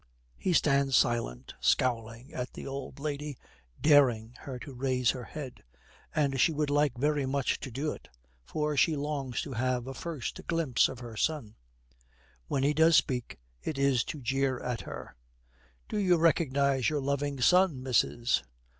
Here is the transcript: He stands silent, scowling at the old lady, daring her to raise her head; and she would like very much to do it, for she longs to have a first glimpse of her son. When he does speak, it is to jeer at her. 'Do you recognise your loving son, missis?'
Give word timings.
He 0.35 0.53
stands 0.53 0.95
silent, 0.95 1.53
scowling 1.59 2.33
at 2.33 2.53
the 2.53 2.65
old 2.65 2.99
lady, 2.99 3.37
daring 3.79 4.33
her 4.39 4.57
to 4.57 4.73
raise 4.73 5.11
her 5.11 5.25
head; 5.25 5.61
and 6.15 6.41
she 6.41 6.51
would 6.51 6.71
like 6.71 6.97
very 6.97 7.27
much 7.27 7.59
to 7.59 7.69
do 7.69 7.91
it, 7.91 8.07
for 8.43 8.75
she 8.75 8.95
longs 8.95 9.43
to 9.43 9.53
have 9.53 9.85
a 9.85 9.93
first 9.93 10.41
glimpse 10.47 10.89
of 10.89 11.01
her 11.01 11.15
son. 11.15 11.53
When 12.47 12.63
he 12.63 12.73
does 12.73 12.95
speak, 12.95 13.37
it 13.61 13.77
is 13.77 14.03
to 14.05 14.21
jeer 14.23 14.59
at 14.61 14.81
her. 14.81 15.15
'Do 15.87 15.99
you 15.99 16.17
recognise 16.17 16.89
your 16.89 16.99
loving 16.99 17.39
son, 17.39 17.83
missis?' 17.83 18.41